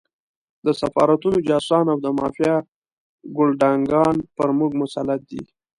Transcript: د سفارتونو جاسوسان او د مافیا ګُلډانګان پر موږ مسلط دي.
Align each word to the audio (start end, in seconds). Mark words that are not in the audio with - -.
د 0.65 0.67
سفارتونو 0.81 1.37
جاسوسان 1.47 1.85
او 1.93 1.97
د 2.05 2.07
مافیا 2.19 2.55
ګُلډانګان 3.37 4.15
پر 4.35 4.49
موږ 4.57 4.71
مسلط 4.81 5.21
دي. 5.31 5.41